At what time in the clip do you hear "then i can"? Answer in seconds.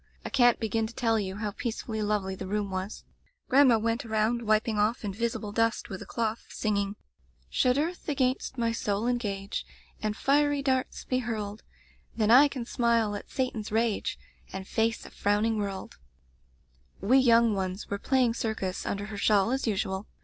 12.15-12.65